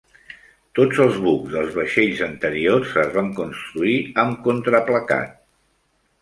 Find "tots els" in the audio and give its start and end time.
0.77-1.17